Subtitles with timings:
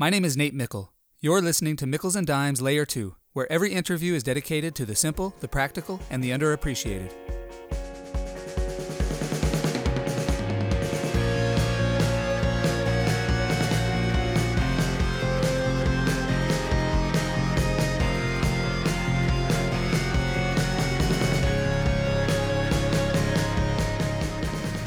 [0.00, 0.92] My name is Nate Mickle.
[1.18, 4.94] You're listening to Mickles and Dimes Layer 2, where every interview is dedicated to the
[4.94, 7.12] simple, the practical, and the underappreciated.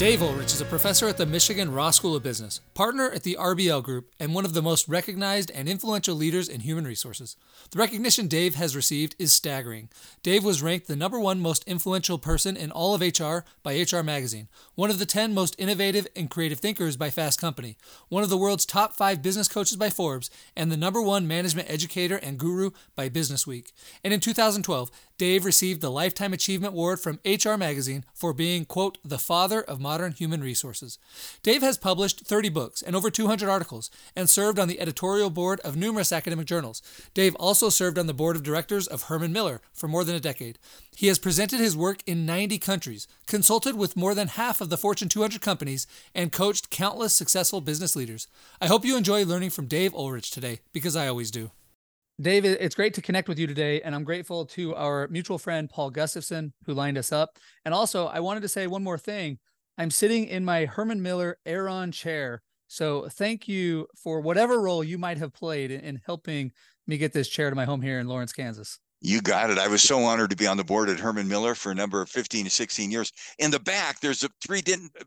[0.02, 3.38] Dave Ulrich is a professor at the Michigan Ross School of Business, partner at the
[3.40, 7.36] RBL Group, and one of the most recognized and influential leaders in human resources.
[7.70, 9.90] The recognition Dave has received is staggering.
[10.24, 14.02] Dave was ranked the number one most influential person in all of HR by HR
[14.02, 17.78] Magazine, one of the 10 most innovative and creative thinkers by Fast Company,
[18.10, 21.70] one of the world's top five business coaches by Forbes, and the number one management
[21.70, 23.72] educator and guru by Business Week.
[24.04, 24.90] And in 2012,
[25.22, 29.80] Dave received the Lifetime Achievement Award from HR Magazine for being, quote, the father of
[29.80, 30.98] modern human resources.
[31.44, 35.60] Dave has published 30 books and over 200 articles and served on the editorial board
[35.60, 36.82] of numerous academic journals.
[37.14, 40.20] Dave also served on the board of directors of Herman Miller for more than a
[40.20, 40.58] decade.
[40.96, 44.78] He has presented his work in 90 countries, consulted with more than half of the
[44.78, 48.28] Fortune 200 companies, and coached countless successful business leaders.
[48.60, 51.52] I hope you enjoy learning from Dave Ulrich today, because I always do.
[52.20, 53.82] David, it's great to connect with you today.
[53.82, 57.38] And I'm grateful to our mutual friend, Paul Gustafson, who lined us up.
[57.66, 59.40] And also, I wanted to say one more thing.
[59.78, 62.42] I'm sitting in my Herman Miller Aeron chair.
[62.68, 66.52] So thank you for whatever role you might have played in helping
[66.88, 68.80] me get this chair to my home here in Lawrence, Kansas.
[69.02, 69.58] You got it.
[69.58, 72.02] I was so honored to be on the board at Herman Miller for a number
[72.02, 73.12] of 15 to 16 years.
[73.40, 74.62] In the back, there's a three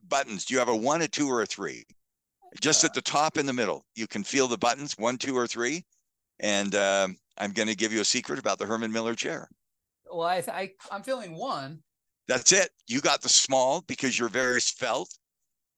[0.09, 0.45] buttons.
[0.45, 1.85] Do you have a one, a two, or a three?
[2.61, 5.37] Just uh, at the top in the middle, you can feel the buttons one, two,
[5.37, 5.85] or three.
[6.41, 9.49] And um, I'm going to give you a secret about the Herman Miller chair.
[10.11, 11.81] Well, I, I I'm feeling one.
[12.29, 12.71] That's it.
[12.89, 15.19] You got the small because you're very svelte.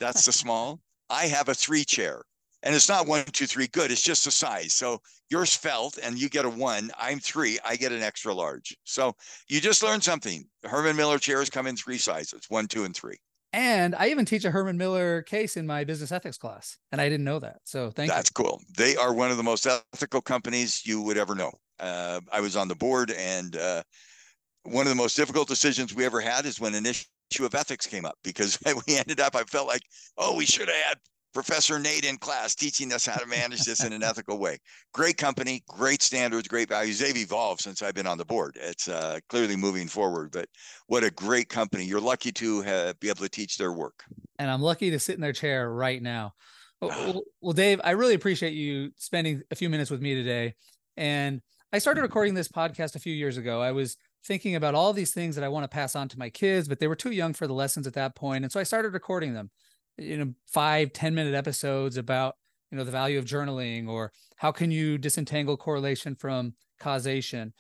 [0.01, 0.81] That's the small.
[1.09, 2.23] I have a three chair,
[2.63, 3.69] and it's not one, two, three.
[3.69, 3.91] Good.
[3.91, 4.73] It's just the size.
[4.73, 6.91] So yours felt, and you get a one.
[6.99, 7.59] I'm three.
[7.65, 8.77] I get an extra large.
[8.85, 9.15] So
[9.49, 10.45] you just learned something.
[10.65, 13.19] Herman Miller chairs come in three sizes: one, two, and three.
[13.57, 17.09] And I even teach a Herman Miller case in my business ethics class, and I
[17.09, 17.61] didn't know that.
[17.65, 18.45] So thank That's you.
[18.45, 18.61] cool.
[18.77, 21.51] They are one of the most ethical companies you would ever know.
[21.81, 23.83] Uh, I was on the board, and uh,
[24.65, 27.87] one of the most difficult decisions we ever had is when an issue of ethics
[27.87, 29.35] came up because we ended up.
[29.35, 29.85] I felt like,
[30.19, 30.99] oh, we should have had
[31.37, 34.57] Professor Nate in class teaching us how to manage this in an ethical way.
[34.95, 36.99] Great company, great standards, great values.
[36.99, 38.57] They've evolved since I've been on the board.
[38.59, 40.49] It's uh, clearly moving forward, but
[40.87, 41.85] what a great company.
[41.85, 44.03] You're lucky to have, be able to teach their work.
[44.39, 46.33] And I'm lucky to sit in their chair right now.
[46.81, 50.55] Well, well, Dave, I really appreciate you spending a few minutes with me today.
[50.97, 51.43] And
[51.73, 53.61] I started recording this podcast a few years ago.
[53.61, 56.31] I was thinking about all these things that I want to pass on to my
[56.31, 58.45] kids, but they were too young for the lessons at that point.
[58.45, 59.51] And so I started recording them
[59.99, 62.37] you know five ten minute episodes about
[62.71, 67.53] you know the value of journaling or how can you disentangle correlation from causation.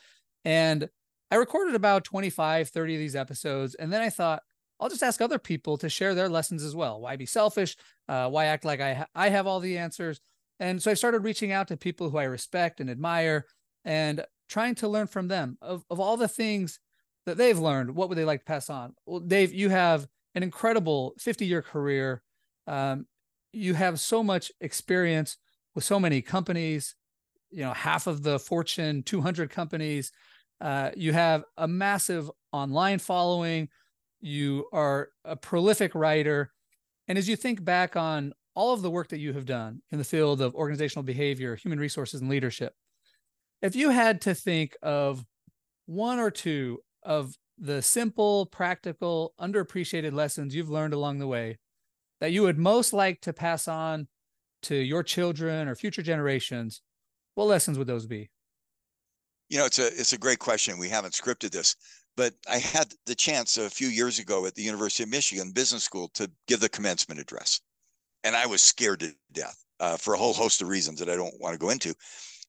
[0.44, 0.88] And
[1.30, 4.42] i recorded about 25 30 of these episodes and then i thought
[4.78, 7.00] i'll just ask other people to share their lessons as well.
[7.00, 7.76] Why be selfish?
[8.08, 10.20] Uh, why act like i ha- i have all the answers?
[10.60, 13.46] And so i started reaching out to people who i respect and admire
[13.84, 15.58] and trying to learn from them.
[15.60, 16.78] Of, of all the things
[17.24, 18.94] that they've learned what would they like to pass on?
[19.06, 22.22] Well dave you have an incredible 50 year career
[22.66, 23.06] um,
[23.52, 25.36] you have so much experience
[25.74, 26.94] with so many companies
[27.50, 30.12] you know half of the fortune 200 companies.
[30.60, 33.68] Uh, you have a massive online following.
[34.20, 36.52] You are a prolific writer.
[37.08, 39.98] And as you think back on all of the work that you have done in
[39.98, 42.72] the field of organizational behavior human resources and leadership
[43.60, 45.24] if you had to think of
[45.84, 51.58] one or two of the simple practical underappreciated lessons you've learned along the way
[52.20, 54.08] that you would most like to pass on
[54.62, 56.82] to your children or future generations,
[57.34, 58.30] what lessons would those be?
[59.48, 60.78] You know, it's a it's a great question.
[60.78, 61.76] We haven't scripted this,
[62.16, 65.84] but I had the chance a few years ago at the University of Michigan Business
[65.84, 67.60] School to give the commencement address,
[68.24, 71.16] and I was scared to death uh, for a whole host of reasons that I
[71.16, 71.94] don't want to go into.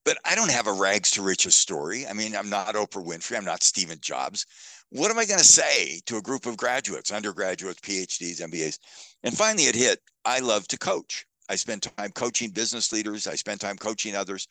[0.07, 2.07] But I don't have a rags to riches story.
[2.07, 3.36] I mean, I'm not Oprah Winfrey.
[3.36, 4.45] I'm not Stephen Jobs
[4.89, 8.80] what am I going to say to a group of graduates, undergraduates, PhDs, MBAs?
[9.24, 11.25] And finally, it hit I love to coach.
[11.50, 14.48] I spend time coaching business leaders, I spend time coaching others.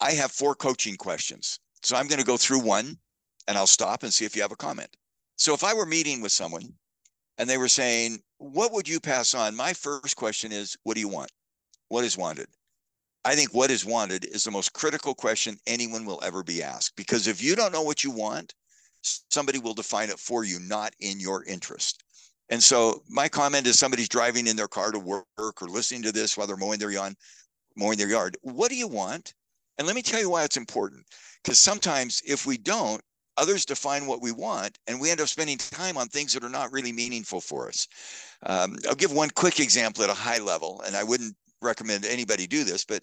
[0.00, 1.58] I have four coaching questions.
[1.82, 2.96] So I'm going to go through one
[3.48, 4.94] and I'll stop and see if you have a comment.
[5.36, 6.72] So if I were meeting with someone
[7.38, 9.54] and they were saying, What would you pass on?
[9.54, 11.30] My first question is, What do you want?
[11.88, 12.48] What is wanted?
[13.24, 16.96] I think what is wanted is the most critical question anyone will ever be asked.
[16.96, 18.54] Because if you don't know what you want,
[19.30, 22.02] somebody will define it for you, not in your interest.
[22.48, 26.12] And so my comment is somebody's driving in their car to work or listening to
[26.12, 27.16] this while they're mowing their lawn.
[27.76, 28.36] mowing their yard.
[28.42, 29.34] What do you want?
[29.78, 31.06] And let me tell you why it's important.
[31.42, 33.00] Because sometimes if we don't,
[33.38, 36.50] others define what we want, and we end up spending time on things that are
[36.50, 37.88] not really meaningful for us.
[38.44, 42.46] Um, I'll give one quick example at a high level, and I wouldn't recommend anybody
[42.46, 43.02] do this, but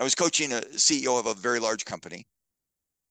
[0.00, 2.26] I was coaching a CEO of a very large company,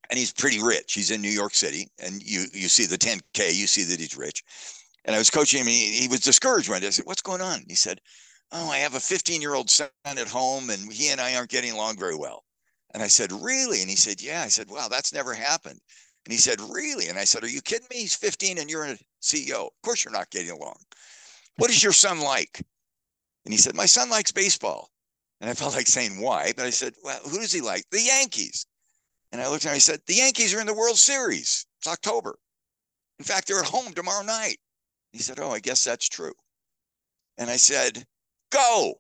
[0.10, 0.94] and he's pretty rich.
[0.94, 4.18] He's in New York City, and you you see the 10K, you see that he's
[4.18, 4.44] rich.
[5.06, 6.88] And I was coaching him, he, he was discouraged day.
[6.88, 8.02] I said, "What's going on?" He said,
[8.52, 11.50] "Oh, I have a 15 year old son at home, and he and I aren't
[11.52, 12.44] getting along very well."
[12.94, 15.80] And I said, "Really?" And he said, "Yeah." I said, "Wow, that's never happened."
[16.26, 17.08] And he said, Really?
[17.08, 17.98] And I said, Are you kidding me?
[17.98, 19.68] He's 15 and you're a CEO.
[19.68, 20.78] Of course you're not getting along.
[21.58, 22.62] What is your son like?
[23.46, 24.90] And he said, My son likes baseball.
[25.42, 27.86] And I felt like saying why, but I said, Well, who does he like?
[27.92, 28.66] The Yankees.
[29.32, 31.66] And I looked at him I said, The Yankees are in the World Series.
[31.80, 32.38] It's October.
[33.20, 34.58] In fact, they're at home tomorrow night.
[35.12, 36.34] He said, Oh, I guess that's true.
[37.38, 38.04] And I said,
[38.52, 38.96] Go.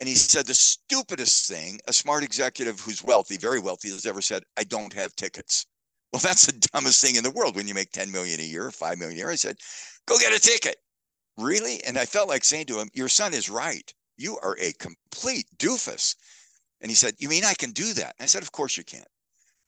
[0.00, 4.22] And he said the stupidest thing a smart executive who's wealthy, very wealthy, has ever
[4.22, 5.66] said, I don't have tickets.
[6.12, 8.70] Well, that's the dumbest thing in the world when you make 10 million a year,
[8.70, 9.30] 5 million a year.
[9.30, 9.56] I said,
[10.06, 10.76] go get a ticket.
[11.40, 11.82] Really?
[11.84, 13.92] And I felt like saying to him, your son is right.
[14.16, 16.14] You are a complete doofus.
[16.80, 18.14] And he said, you mean I can do that?
[18.18, 19.04] And I said, of course you can.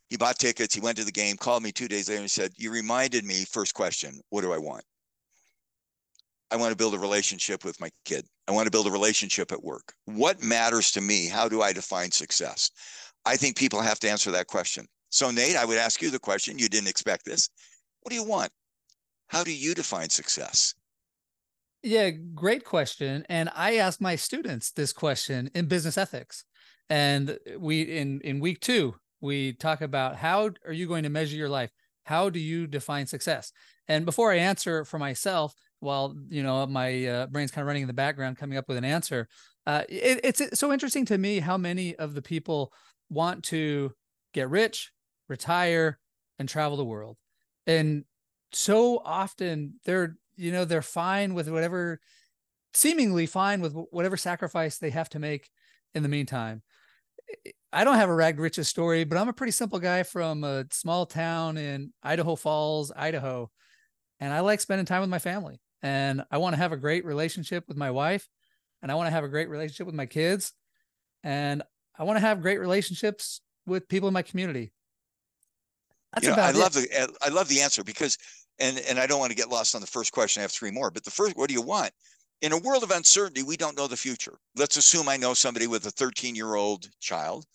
[0.08, 0.74] He bought tickets.
[0.74, 3.44] He went to the game, called me two days later and said, you reminded me,
[3.50, 4.84] first question, what do I want?
[6.50, 8.26] I want to build a relationship with my kid.
[8.46, 9.94] I want to build a relationship at work.
[10.04, 11.28] What matters to me?
[11.28, 12.70] How do I define success?
[13.24, 14.86] I think people have to answer that question.
[15.08, 16.58] So, Nate, I would ask you the question.
[16.58, 17.48] You didn't expect this.
[18.02, 18.50] What do you want?
[19.28, 20.74] How do you define success?
[21.82, 23.24] Yeah, great question.
[23.28, 26.44] And I ask my students this question in business ethics.
[26.88, 31.36] And we in in week 2, we talk about how are you going to measure
[31.36, 31.70] your life?
[32.04, 33.52] How do you define success?
[33.88, 37.82] And before I answer for myself, while you know my uh, brain's kind of running
[37.82, 39.28] in the background, coming up with an answer,
[39.66, 42.72] uh, it, it's so interesting to me how many of the people
[43.10, 43.92] want to
[44.34, 44.92] get rich,
[45.28, 45.98] retire,
[46.38, 47.16] and travel the world.
[47.66, 48.04] And
[48.52, 52.00] so often they're, you know, they're fine with whatever,
[52.74, 55.50] seemingly fine with whatever sacrifice they have to make
[55.94, 56.62] in the meantime.
[57.72, 60.66] I don't have a rag riches story, but I'm a pretty simple guy from a
[60.70, 63.50] small town in Idaho Falls, Idaho.
[64.20, 65.60] And I like spending time with my family.
[65.82, 68.28] And I want to have a great relationship with my wife.
[68.82, 70.52] And I want to have a great relationship with my kids.
[71.24, 71.62] And
[71.98, 74.72] I want to have great relationships with people in my community.
[76.12, 76.56] That's you know, I it.
[76.56, 78.18] love the I love the answer because
[78.58, 80.40] and and I don't want to get lost on the first question.
[80.40, 81.92] I have three more, but the first, what do you want?
[82.42, 84.36] In a world of uncertainty, we don't know the future.
[84.56, 87.46] Let's assume I know somebody with a 13 year old child.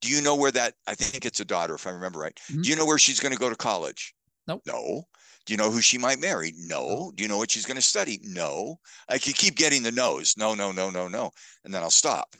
[0.00, 0.74] Do you know where that?
[0.86, 2.38] I think it's a daughter, if I remember right.
[2.50, 2.62] Mm-hmm.
[2.62, 4.14] Do you know where she's going to go to college?
[4.46, 4.62] Nope.
[4.66, 5.04] No.
[5.44, 6.52] Do you know who she might marry?
[6.56, 7.10] No.
[7.14, 8.20] Do you know what she's going to study?
[8.22, 8.78] No.
[9.08, 10.36] I could keep getting the no's.
[10.36, 11.30] No, no, no, no, no.
[11.64, 12.36] And then I'll stop.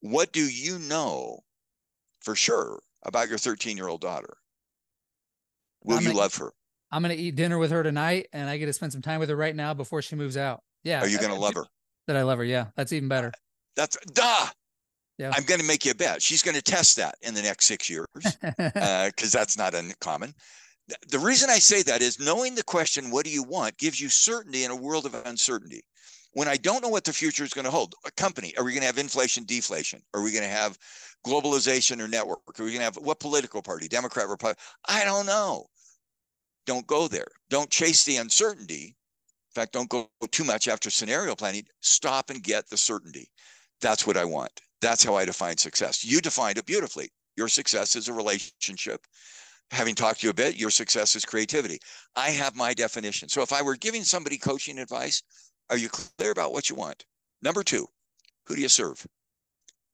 [0.00, 1.40] What do you know
[2.20, 4.38] for sure about your 13 year old daughter?
[5.84, 6.52] Will I'm you gonna, love her?
[6.90, 9.20] I'm going to eat dinner with her tonight and I get to spend some time
[9.20, 10.62] with her right now before she moves out.
[10.82, 11.00] Yeah.
[11.00, 11.66] Are you going to love her?
[12.06, 12.44] That I love her.
[12.44, 12.66] Yeah.
[12.76, 13.32] That's even better.
[13.76, 14.46] That's duh.
[15.18, 15.32] Yeah.
[15.34, 16.22] I'm going to make you a bet.
[16.22, 20.34] She's going to test that in the next six years because uh, that's not uncommon.
[21.08, 24.08] The reason I say that is knowing the question, what do you want, gives you
[24.08, 25.82] certainty in a world of uncertainty.
[26.32, 28.72] When I don't know what the future is going to hold, a company, are we
[28.72, 30.00] going to have inflation, deflation?
[30.14, 30.78] Are we going to have
[31.26, 32.38] globalization or network?
[32.58, 34.62] Are we going to have what political party, Democrat, Republican?
[34.88, 35.66] I don't know.
[36.66, 37.26] Don't go there.
[37.48, 38.96] Don't chase the uncertainty.
[39.50, 41.64] In fact, don't go too much after scenario planning.
[41.80, 43.28] Stop and get the certainty.
[43.80, 44.52] That's what I want.
[44.80, 46.04] That's how I define success.
[46.04, 47.10] You defined it beautifully.
[47.36, 49.04] Your success is a relationship.
[49.72, 51.78] Having talked to you a bit, your success is creativity.
[52.14, 53.28] I have my definition.
[53.28, 55.22] So if I were giving somebody coaching advice,
[55.70, 57.04] are you clear about what you want?
[57.42, 57.86] Number two,
[58.46, 59.06] who do you serve?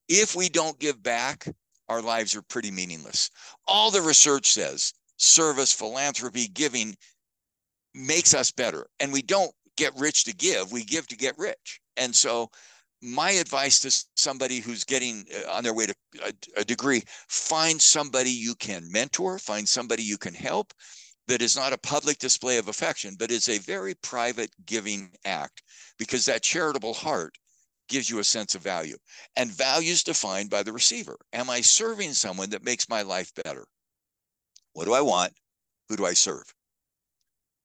[0.08, 1.48] if we don't give back,
[1.88, 3.30] our lives are pretty meaningless.
[3.66, 6.96] All the research says service, philanthropy, giving
[7.94, 8.86] makes us better.
[9.00, 11.80] And we don't get rich to give, we give to get rich.
[11.96, 12.50] And so,
[13.02, 17.80] my advice to somebody who's getting uh, on their way to a, a degree find
[17.80, 20.72] somebody you can mentor, find somebody you can help
[21.28, 25.62] that is not a public display of affection, but is a very private giving act
[25.98, 27.36] because that charitable heart
[27.88, 28.96] gives you a sense of value.
[29.36, 31.16] And value is defined by the receiver.
[31.32, 33.66] Am I serving someone that makes my life better?
[34.72, 35.32] What do I want?
[35.88, 36.44] Who do I serve?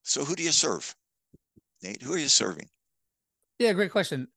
[0.03, 0.95] So, who do you serve?
[1.83, 2.67] Nate, who are you serving?
[3.59, 4.27] Yeah, great question.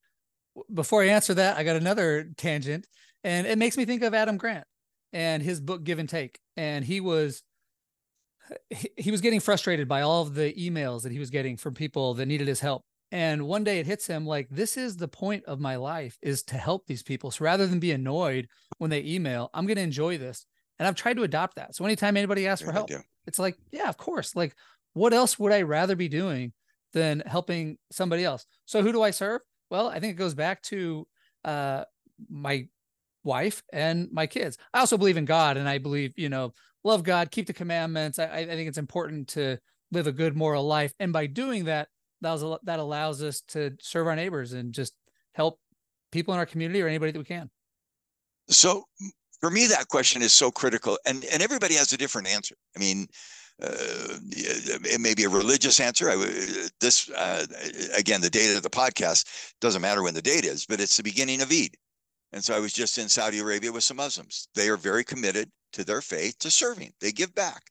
[0.73, 2.87] Before I answer that, I got another tangent,
[3.23, 4.67] and it makes me think of Adam Grant
[5.13, 6.39] and his book Give and Take.
[6.57, 7.43] And he was
[8.71, 12.15] he was getting frustrated by all of the emails that he was getting from people
[12.15, 12.85] that needed his help
[13.15, 16.43] And one day it hits him like, this is the point of my life is
[16.45, 17.31] to help these people.
[17.31, 18.49] So rather than be annoyed
[18.79, 20.47] when they email, I'm going to enjoy this.
[20.81, 21.77] And I've tried to adopt that.
[21.77, 22.91] So anytime anybody asks for help,
[23.27, 24.35] it's like, yeah, of course.
[24.35, 24.57] Like,
[24.95, 26.53] what else would I rather be doing
[26.93, 28.47] than helping somebody else?
[28.65, 29.43] So who do I serve?
[29.71, 31.07] Well, I think it goes back to
[31.45, 31.85] uh,
[32.29, 32.67] my
[33.23, 34.59] wife and my kids.
[34.73, 36.53] I also believe in God and I believe, you know,
[36.85, 38.19] love God, keep the commandments.
[38.19, 39.59] I, I think it's important to
[39.91, 40.93] live a good moral life.
[41.01, 41.89] And by doing that,
[42.21, 44.95] that, that allows us to serve our neighbors and just
[45.33, 45.59] help
[46.13, 47.51] people in our community or anybody that we can.
[48.49, 48.85] So
[49.41, 52.55] for me, that question is so critical and, and everybody has a different answer.
[52.77, 53.07] I mean,
[53.63, 56.11] uh, it may be a religious answer.
[56.11, 56.17] I,
[56.81, 57.47] this uh,
[57.97, 61.03] again, the date of the podcast doesn't matter when the date is, but it's the
[61.03, 61.77] beginning of Eid.
[62.35, 64.49] And so I was just in Saudi Arabia with some Muslims.
[64.57, 66.93] They are very committed to their faith, to serving.
[67.01, 67.63] They give back.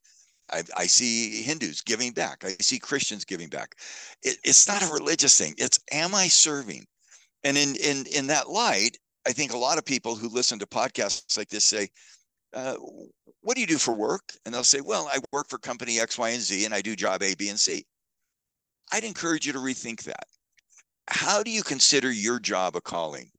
[0.50, 2.44] I, I see Hindus giving back.
[2.46, 3.74] I see Christians giving back.
[4.22, 5.54] It, it's not a religious thing.
[5.58, 6.86] It's am I serving?
[7.44, 10.66] And in in in that light, I think a lot of people who listen to
[10.66, 11.88] podcasts like this say,
[12.54, 12.76] uh,
[13.42, 16.16] "What do you do for work?" And they'll say, "Well, I work for company X,
[16.16, 17.84] Y, and Z, and I do job A, B, and C."
[18.92, 20.26] I'd encourage you to rethink that.
[21.08, 23.30] How do you consider your job a calling?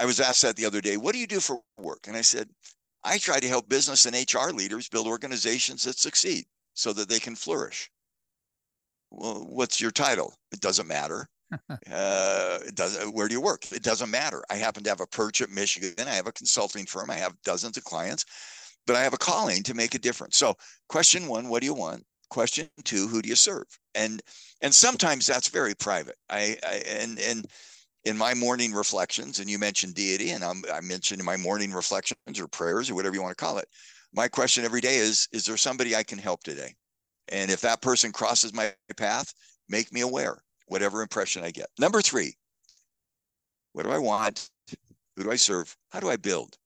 [0.00, 0.96] I was asked that the other day.
[0.96, 2.06] What do you do for work?
[2.08, 2.48] And I said,
[3.04, 7.18] I try to help business and HR leaders build organizations that succeed so that they
[7.18, 7.90] can flourish.
[9.10, 10.34] Well, what's your title?
[10.52, 11.26] It doesn't matter.
[11.90, 13.12] uh, it doesn't.
[13.14, 13.70] Where do you work?
[13.72, 14.42] It doesn't matter.
[14.50, 16.08] I happen to have a perch at Michigan.
[16.08, 17.10] I have a consulting firm.
[17.10, 18.24] I have dozens of clients,
[18.86, 20.36] but I have a calling to make a difference.
[20.36, 20.54] So,
[20.88, 22.04] question one: What do you want?
[22.28, 23.66] Question two: Who do you serve?
[23.96, 24.22] And
[24.60, 26.16] and sometimes that's very private.
[26.30, 27.46] I, I and and
[28.04, 31.72] in my morning reflections, and you mentioned deity, and I'm, I mentioned in my morning
[31.72, 33.68] reflections or prayers or whatever you want to call it.
[34.14, 36.74] My question every day is Is there somebody I can help today?
[37.28, 39.32] And if that person crosses my path,
[39.68, 41.68] make me aware, whatever impression I get.
[41.78, 42.34] Number three,
[43.72, 44.50] what do I want?
[45.16, 45.76] Who do I serve?
[45.90, 46.56] How do I build?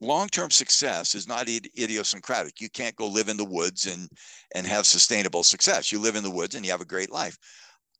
[0.00, 2.60] Long-term success is not idiosyncratic.
[2.60, 4.08] You can't go live in the woods and
[4.54, 5.92] and have sustainable success.
[5.92, 7.36] You live in the woods and you have a great life.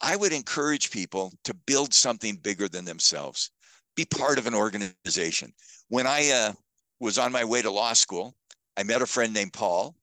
[0.00, 3.50] I would encourage people to build something bigger than themselves,
[3.96, 5.52] be part of an organization.
[5.88, 6.52] When I uh,
[7.00, 8.34] was on my way to law school,
[8.76, 9.94] I met a friend named Paul,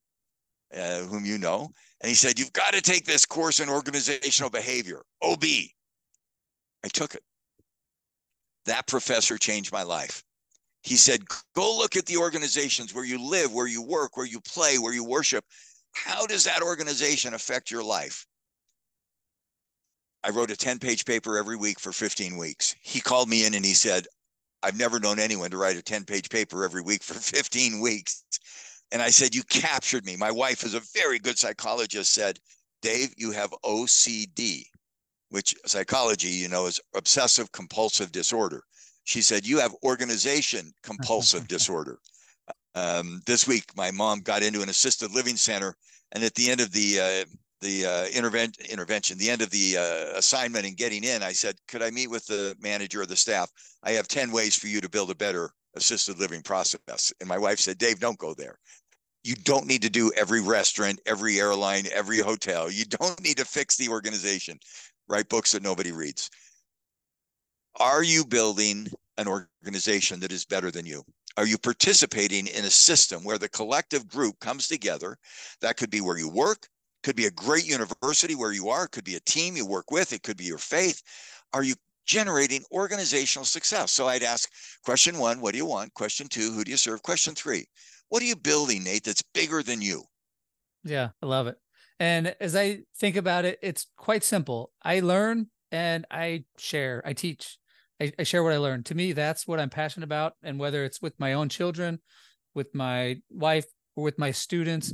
[0.75, 4.49] uh, whom you know, and he said, You've got to take this course in organizational
[4.49, 5.43] behavior, OB.
[5.43, 7.23] I took it.
[8.65, 10.23] That professor changed my life.
[10.83, 11.21] He said,
[11.55, 14.93] Go look at the organizations where you live, where you work, where you play, where
[14.93, 15.43] you worship.
[15.93, 18.26] How does that organization affect your life?
[20.23, 22.75] I wrote a 10 page paper every week for 15 weeks.
[22.81, 24.07] He called me in and he said,
[24.63, 28.23] I've never known anyone to write a 10 page paper every week for 15 weeks.
[28.91, 30.15] And I said, You captured me.
[30.15, 32.39] My wife is a very good psychologist, said,
[32.81, 34.63] Dave, you have OCD,
[35.29, 38.63] which psychology, you know, is obsessive compulsive disorder.
[39.03, 41.99] She said, You have organization compulsive disorder.
[42.75, 45.75] Um, this week, my mom got into an assisted living center.
[46.13, 47.25] And at the end of the uh,
[47.61, 51.55] the uh, intervent, intervention, the end of the uh, assignment and getting in, I said,
[51.67, 53.49] could I meet with the manager or the staff?
[53.83, 57.13] I have 10 ways for you to build a better assisted living process.
[57.19, 58.57] And my wife said, Dave, don't go there.
[59.23, 62.71] You don't need to do every restaurant, every airline, every hotel.
[62.71, 64.59] You don't need to fix the organization.
[65.09, 66.29] Write books that nobody reads.
[67.79, 68.87] Are you building
[69.17, 71.03] an organization that is better than you?
[71.37, 75.17] Are you participating in a system where the collective group comes together?
[75.61, 76.67] That could be where you work,
[77.03, 80.13] could be a great university where you are, could be a team you work with,
[80.13, 81.01] it could be your faith.
[81.53, 81.75] Are you
[82.05, 83.91] generating organizational success?
[83.91, 84.49] So I'd ask
[84.83, 85.93] question one, what do you want?
[85.93, 87.03] Question two, who do you serve?
[87.03, 87.65] Question three,
[88.09, 90.03] what are you building, Nate, that's bigger than you?
[90.83, 91.57] Yeah, I love it.
[91.99, 94.71] And as I think about it, it's quite simple.
[94.83, 97.57] I learn and I share, I teach,
[97.99, 98.83] I, I share what I learn.
[98.83, 100.33] To me, that's what I'm passionate about.
[100.43, 101.99] And whether it's with my own children,
[102.53, 104.93] with my wife, or with my students,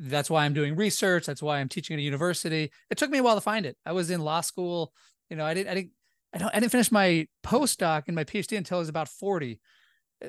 [0.00, 1.26] that's why I'm doing research.
[1.26, 2.70] That's why I'm teaching at a university.
[2.88, 3.76] It took me a while to find it.
[3.84, 4.92] I was in law school.
[5.28, 5.90] You know, I didn't, I didn't,
[6.32, 9.60] I don't, I didn't finish my postdoc and my PhD until I was about 40.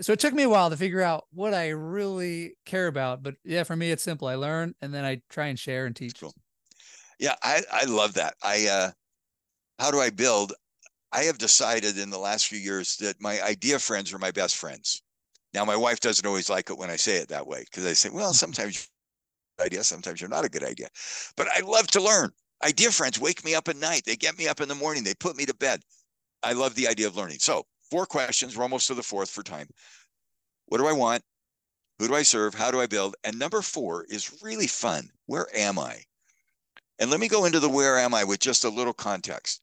[0.02, 3.24] So it took me a while to figure out what I really care about.
[3.24, 4.28] But yeah, for me, it's simple.
[4.28, 6.20] I learn and then I try and share and teach.
[6.20, 6.34] Cool.
[7.20, 8.36] Yeah, I, I love that.
[8.44, 8.92] I, uh,
[9.80, 10.54] how do I build?
[11.14, 14.58] I have decided in the last few years that my idea friends are my best
[14.58, 15.02] friends.
[15.54, 17.94] Now, my wife doesn't always like it when I say it that way because I
[17.94, 18.88] say, well, sometimes
[19.62, 19.84] idea.
[19.84, 20.88] Sometimes you're not a good idea.
[21.38, 22.32] But I love to learn.
[22.64, 24.04] Idea friends wake me up at night.
[24.06, 25.04] They get me up in the morning.
[25.04, 25.82] They put me to bed.
[26.44, 27.40] I love the idea of learning.
[27.40, 28.56] So, four questions.
[28.56, 29.68] We're almost to the fourth for time.
[30.68, 31.24] What do I want?
[32.00, 32.54] Who do I serve?
[32.56, 33.16] How do I build?
[33.24, 35.10] And number four is really fun.
[35.28, 36.02] Where am I?
[37.00, 39.62] And let me go into the where am I with just a little context.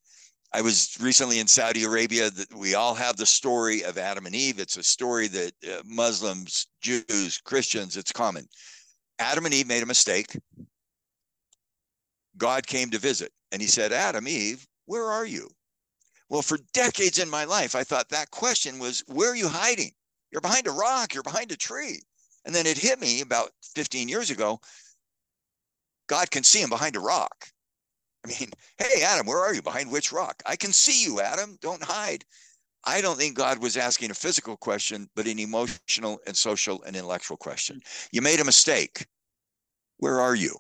[0.53, 2.31] I was recently in Saudi Arabia.
[2.57, 4.59] We all have the story of Adam and Eve.
[4.59, 8.49] It's a story that uh, Muslims, Jews, Christians, it's common.
[9.19, 10.37] Adam and Eve made a mistake.
[12.37, 15.49] God came to visit and he said, Adam, Eve, where are you?
[16.29, 19.93] Well, for decades in my life, I thought that question was, where are you hiding?
[20.31, 22.01] You're behind a rock, you're behind a tree.
[22.45, 24.61] And then it hit me about 15 years ago.
[26.07, 27.47] God can see him behind a rock.
[28.25, 29.63] I mean, hey, Adam, where are you?
[29.63, 30.43] Behind which rock?
[30.47, 31.59] I can see you, Adam.
[31.61, 32.25] Don't hide.
[32.85, 36.97] I don't think God was asking a physical question, but an emotional and social and
[36.97, 37.77] intellectual question.
[37.77, 38.09] Mm.
[38.13, 39.07] You made a mistake.
[39.99, 40.57] Where are you?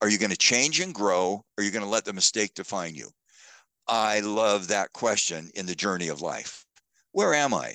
[0.00, 1.32] Are you going to change and grow?
[1.34, 3.08] Or are you going to let the mistake define you?
[3.88, 6.64] I love that question in the journey of life.
[7.12, 7.74] Where am I?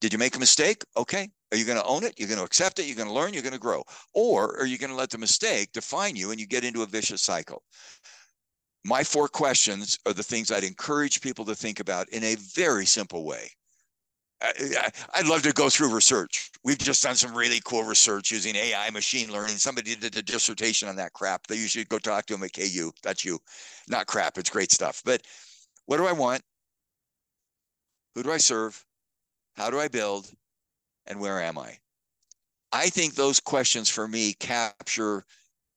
[0.00, 0.82] Did you make a mistake?
[0.96, 1.30] Okay.
[1.52, 2.14] Are you going to own it?
[2.18, 2.86] You're going to accept it?
[2.86, 3.32] You're going to learn?
[3.32, 3.84] You're going to grow?
[4.12, 6.86] Or are you going to let the mistake define you and you get into a
[6.86, 7.62] vicious cycle?
[8.84, 12.84] My four questions are the things I'd encourage people to think about in a very
[12.84, 13.50] simple way.
[15.14, 16.50] I'd love to go through research.
[16.64, 19.56] We've just done some really cool research using AI, machine learning.
[19.56, 21.46] Somebody did a dissertation on that crap.
[21.46, 22.92] They usually go talk to them at KU.
[23.02, 23.38] That's you.
[23.88, 24.36] Not crap.
[24.36, 25.00] It's great stuff.
[25.02, 25.22] But
[25.86, 26.42] what do I want?
[28.14, 28.84] Who do I serve?
[29.56, 30.30] How do I build?
[31.06, 31.78] And where am I?
[32.72, 35.24] I think those questions for me capture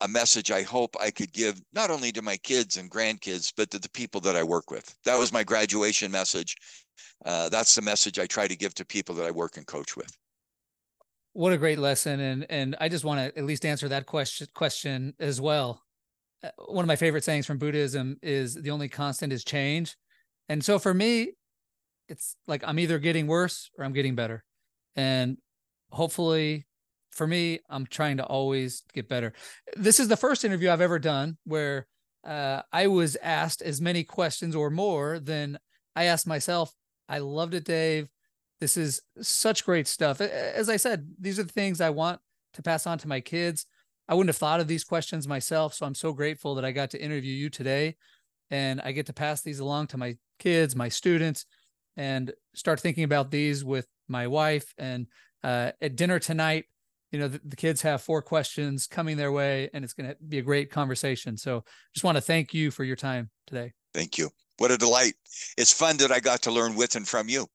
[0.01, 3.71] a message I hope I could give not only to my kids and grandkids, but
[3.71, 4.95] to the people that I work with.
[5.05, 6.55] That was my graduation message.
[7.25, 9.97] Uh, that's the message I try to give to people that I work and coach
[9.97, 10.15] with.
[11.33, 14.47] What a great lesson, and and I just want to at least answer that question
[14.55, 15.83] question as well.
[16.43, 19.95] Uh, one of my favorite sayings from Buddhism is the only constant is change,
[20.49, 21.33] and so for me,
[22.07, 24.43] it's like I'm either getting worse or I'm getting better,
[24.95, 25.37] and
[25.91, 26.66] hopefully
[27.17, 29.33] for me, I'm trying to always get better.
[29.75, 31.87] This is the first interview I've ever done where
[32.23, 35.57] uh, I was asked as many questions or more than
[35.95, 36.73] I asked myself.
[37.09, 38.07] I loved it, Dave.
[38.59, 40.21] This is such great stuff.
[40.21, 42.19] As I said, these are the things I want
[42.53, 43.65] to pass on to my kids.
[44.07, 45.73] I wouldn't have thought of these questions myself.
[45.73, 47.95] So I'm so grateful that I got to interview you today
[48.49, 51.45] and I get to pass these along to my kids, my students,
[51.97, 54.73] and start thinking about these with my wife.
[54.77, 55.07] And
[55.43, 56.65] uh, at dinner tonight,
[57.11, 60.15] you know the, the, kids have four questions coming their way and it's going to
[60.27, 61.37] be a great conversation.
[61.37, 63.73] So just want to thank you for your time today.
[63.93, 64.29] Thank you.
[64.57, 65.13] What a delight.
[65.57, 67.47] It's fun that i got to learn with and from you.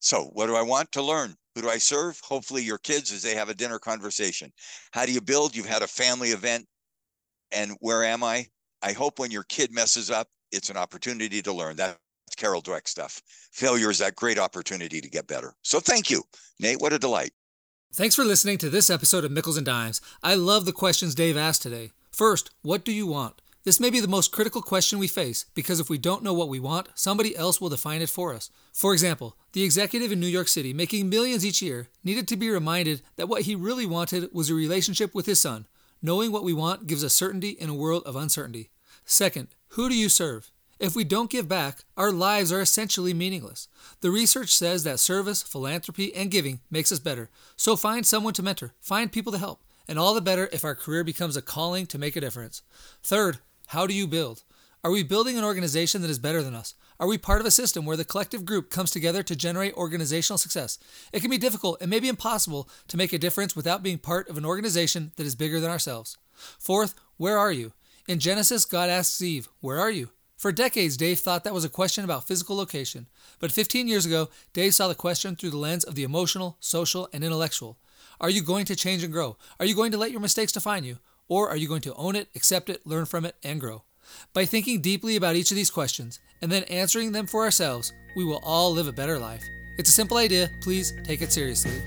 [0.00, 1.34] So what do i want to learn?
[1.54, 2.18] Who do i serve?
[2.24, 4.52] Hopefully your kids as they have a dinner conversation.
[4.92, 5.54] How do you build?
[5.54, 6.66] You've had a family event.
[7.52, 8.46] And where am i?
[8.82, 11.76] I hope when your kid messes up it's an opportunity to learn.
[11.76, 11.96] That's
[12.36, 13.20] carol dweck stuff.
[13.52, 15.54] Failure is that great opportunity to get better.
[15.62, 16.22] So thank you.
[16.60, 17.32] Nate what a delight
[17.94, 20.00] Thanks for listening to this episode of Mickles and Dimes.
[20.22, 21.90] I love the questions Dave asked today.
[22.10, 23.42] First, what do you want?
[23.64, 26.48] This may be the most critical question we face because if we don't know what
[26.48, 28.48] we want, somebody else will define it for us.
[28.72, 32.48] For example, the executive in New York City, making millions each year, needed to be
[32.48, 35.66] reminded that what he really wanted was a relationship with his son.
[36.00, 38.70] Knowing what we want gives us certainty in a world of uncertainty.
[39.04, 40.50] Second, who do you serve?
[40.82, 43.68] If we don't give back, our lives are essentially meaningless.
[44.00, 47.30] The research says that service, philanthropy, and giving makes us better.
[47.56, 50.74] So find someone to mentor, find people to help, and all the better if our
[50.74, 52.62] career becomes a calling to make a difference.
[53.00, 54.42] Third, how do you build?
[54.82, 56.74] Are we building an organization that is better than us?
[56.98, 60.36] Are we part of a system where the collective group comes together to generate organizational
[60.36, 60.80] success?
[61.12, 64.36] It can be difficult and maybe impossible to make a difference without being part of
[64.36, 66.18] an organization that is bigger than ourselves.
[66.34, 67.72] Fourth, where are you?
[68.08, 70.10] In Genesis, God asks Eve, Where are you?
[70.42, 73.06] For decades, Dave thought that was a question about physical location.
[73.38, 77.08] But 15 years ago, Dave saw the question through the lens of the emotional, social,
[77.12, 77.78] and intellectual.
[78.20, 79.36] Are you going to change and grow?
[79.60, 80.98] Are you going to let your mistakes define you?
[81.28, 83.84] Or are you going to own it, accept it, learn from it, and grow?
[84.32, 88.24] By thinking deeply about each of these questions and then answering them for ourselves, we
[88.24, 89.44] will all live a better life.
[89.78, 90.50] It's a simple idea.
[90.60, 91.80] Please take it seriously.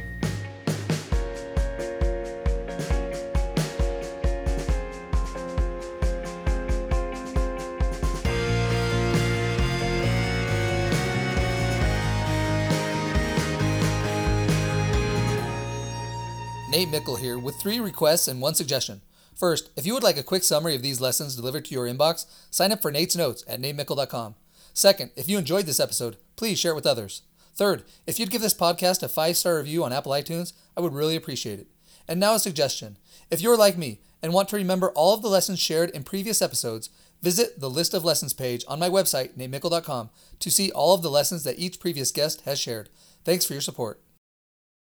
[16.76, 19.00] Nate Mickle here with three requests and one suggestion.
[19.34, 22.26] First, if you would like a quick summary of these lessons delivered to your inbox,
[22.52, 24.36] sign up for Nate's Notes at natemickle.com.
[24.74, 27.22] Second, if you enjoyed this episode, please share it with others.
[27.56, 30.94] Third, if you'd give this podcast a five star review on Apple iTunes, I would
[30.94, 31.68] really appreciate it.
[32.10, 32.98] And now a suggestion.
[33.32, 36.42] If you're like me and want to remember all of the lessons shared in previous
[36.42, 36.90] episodes,
[37.22, 40.10] visit the list of lessons page on my website, natemickle.com,
[40.40, 42.90] to see all of the lessons that each previous guest has shared.
[43.24, 44.02] Thanks for your support.